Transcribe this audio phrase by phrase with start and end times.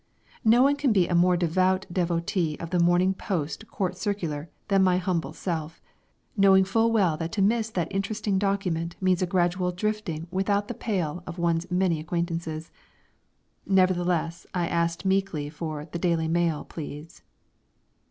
[0.43, 4.81] No one can be a more devout devotee of the Morning Post Court Circular than
[4.83, 5.79] my humble self,
[6.35, 10.73] knowing full well that to miss that interesting document means a gradual drifting without the
[10.73, 12.71] pale of one's many acquaintances.
[13.67, 17.21] Nevertheless, I asked meekly for "The Daily Mail, please!"